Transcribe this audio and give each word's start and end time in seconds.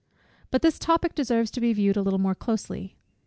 But 0.49 0.63
this 0.63 0.79
topic 0.79 1.13
deserves 1.13 1.51
to 1.51 1.61
be 1.61 1.73
viewed 1.73 1.95
a 1.95 2.01
little 2.01 2.17
more 2.17 2.33
closely. 2.33 2.95